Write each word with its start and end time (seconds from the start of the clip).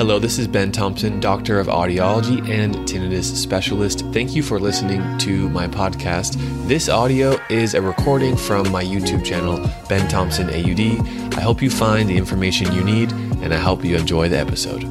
Hello, 0.00 0.18
this 0.18 0.38
is 0.38 0.48
Ben 0.48 0.72
Thompson, 0.72 1.20
Doctor 1.20 1.60
of 1.60 1.66
Audiology 1.66 2.40
and 2.48 2.74
Tinnitus 2.88 3.36
Specialist. 3.36 4.00
Thank 4.14 4.34
you 4.34 4.42
for 4.42 4.58
listening 4.58 5.18
to 5.18 5.50
my 5.50 5.68
podcast. 5.68 6.38
This 6.66 6.88
audio 6.88 7.38
is 7.50 7.74
a 7.74 7.82
recording 7.82 8.34
from 8.34 8.72
my 8.72 8.82
YouTube 8.82 9.22
channel, 9.22 9.58
Ben 9.90 10.08
Thompson 10.08 10.48
AUD. 10.48 11.36
I 11.36 11.42
hope 11.42 11.60
you 11.60 11.68
find 11.68 12.08
the 12.08 12.16
information 12.16 12.72
you 12.72 12.82
need 12.82 13.12
and 13.42 13.52
I 13.52 13.58
hope 13.58 13.84
you 13.84 13.94
enjoy 13.94 14.30
the 14.30 14.38
episode. 14.38 14.84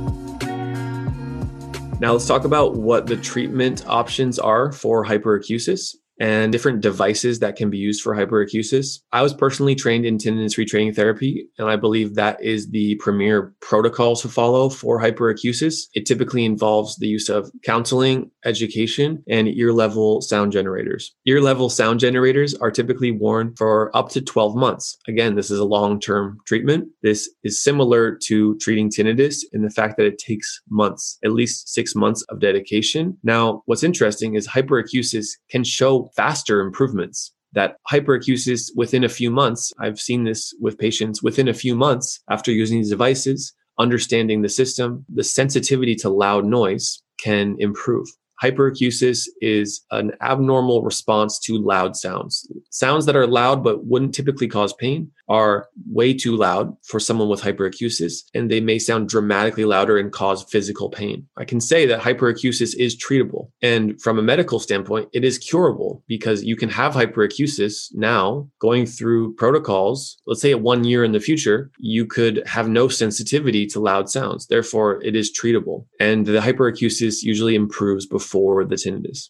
Now, 2.00 2.12
let's 2.12 2.28
talk 2.28 2.46
about 2.46 2.76
what 2.76 3.08
the 3.08 3.18
treatment 3.18 3.86
options 3.88 4.38
are 4.38 4.72
for 4.72 5.04
hyperacusis 5.04 5.96
and 6.20 6.52
different 6.52 6.82
devices 6.82 7.40
that 7.40 7.56
can 7.56 7.70
be 7.70 7.78
used 7.78 8.02
for 8.02 8.16
hyperacusis. 8.16 9.00
I 9.12 9.22
was 9.22 9.34
personally 9.34 9.76
trained 9.76 10.06
in 10.06 10.18
tinnitus 10.18 10.58
retraining 10.58 10.96
therapy, 10.96 11.48
and 11.58 11.70
I 11.70 11.76
believe 11.76 12.16
that 12.16 12.42
is 12.44 12.70
the 12.70 12.96
premier 12.96 13.54
protocol 13.62 14.16
to 14.18 14.28
follow 14.28 14.70
for 14.70 15.00
hyperacusis. 15.00 15.88
It 15.94 16.06
typically 16.06 16.46
involves 16.46 16.98
the 16.98 17.08
use 17.08 17.30
of 17.30 17.52
counseling, 17.64 18.32
education, 18.46 19.24
and 19.30 19.48
ear 19.48 19.72
level 19.74 20.22
sound 20.22 20.52
generators. 20.52 21.16
Ear 21.26 21.42
level 21.42 21.70
sound 21.70 22.00
generators 22.00 22.54
are 22.56 22.72
typically 22.72 23.12
worn 23.12 23.56
for 23.56 23.96
up 23.96 24.10
to 24.10 24.22
12 24.22 24.56
months. 24.56 24.98
Again, 25.08 25.36
this 25.36 25.50
is 25.50 25.60
a 25.60 25.66
long 25.66 26.00
term 26.00 26.40
treatment. 26.46 26.90
This 27.02 27.30
is 27.44 27.62
similar 27.62 28.18
to 28.24 28.58
treating 28.58 28.90
tinnitus 28.90 29.38
in 29.54 29.62
the 29.62 29.70
fact 29.70 29.98
that 29.98 30.06
it 30.06 30.18
takes 30.18 30.62
months, 30.70 31.18
at 31.24 31.32
least 31.32 31.70
six 31.70 31.96
months 31.96 32.24
of 32.24 32.40
dedication. 32.40 33.18
Now, 33.24 33.64
what's 33.66 33.84
interesting 33.84 34.36
is 34.36 34.48
hyperacusis 34.48 35.28
can 35.50 35.64
show 35.64 36.09
faster 36.16 36.62
improvements 36.62 37.34
that 37.54 37.78
hyperacusis 37.92 38.70
within 38.76 39.04
a 39.04 39.10
few 39.10 39.32
months, 39.32 39.74
I've 39.80 40.00
seen 40.00 40.24
this 40.24 40.54
with 40.60 40.78
patients 40.78 41.24
within 41.24 41.48
a 41.48 41.54
few 41.54 41.76
months 41.76 42.22
after 42.30 42.52
using 42.52 42.80
these 42.80 42.92
devices, 42.92 43.54
understanding 43.80 44.42
the 44.42 44.50
system, 44.50 45.06
the 45.14 45.24
sensitivity 45.24 45.96
to 45.96 46.10
loud 46.10 46.46
noise 46.46 47.02
can 47.18 47.56
improve. 47.60 48.08
Hyperacusis 48.42 49.28
is 49.42 49.82
an 49.92 50.14
abnormal 50.22 50.82
response 50.82 51.40
to 51.40 51.58
loud 51.58 51.96
sounds. 51.96 52.50
Sounds 52.70 53.06
that 53.06 53.16
are 53.16 53.28
loud 53.28 53.64
but 53.64 53.86
wouldn't 53.86 54.16
typically 54.16 54.48
cause 54.48 54.74
pain 54.74 55.12
are 55.30 55.68
way 55.90 56.14
too 56.14 56.36
loud 56.36 56.76
for 56.84 57.00
someone 57.00 57.30
with 57.30 57.42
hyperacusis, 57.42 58.24
and 58.34 58.50
they 58.50 58.60
may 58.60 58.80
sound 58.80 59.08
dramatically 59.08 59.64
louder 59.64 59.98
and 59.98 60.12
cause 60.12 60.44
physical 60.44 60.90
pain. 60.90 61.28
I 61.38 61.46
can 61.46 61.62
say 61.62 61.86
that 61.86 62.02
hyperacusis 62.02 62.76
is 62.78 62.98
treatable. 62.98 63.52
And 63.62 64.02
from 64.02 64.18
a 64.18 64.24
medical 64.24 64.60
standpoint, 64.60 65.10
it 65.14 65.24
is 65.24 65.38
curable 65.38 66.04
because 66.08 66.44
you 66.44 66.56
can 66.56 66.70
have 66.70 66.94
hyperacusis 66.94 67.90
now 67.94 68.50
going 68.60 68.86
through 68.86 69.36
protocols. 69.36 70.18
Let's 70.26 70.42
say 70.42 70.52
at 70.52 70.62
one 70.62 70.84
year 70.84 71.04
in 71.04 71.12
the 71.12 71.20
future, 71.20 71.72
you 71.78 72.06
could 72.06 72.42
have 72.48 72.68
no 72.68 72.88
sensitivity 72.88 73.68
to 73.68 73.80
loud 73.80 74.10
sounds. 74.10 74.48
Therefore, 74.48 75.02
it 75.04 75.16
is 75.16 75.32
treatable. 75.32 75.86
And 76.00 76.26
the 76.26 76.40
hyperacusis 76.40 77.22
usually 77.22 77.56
improves 77.56 78.06
before 78.06 78.66
the 78.66 78.76
tinnitus. 78.76 79.30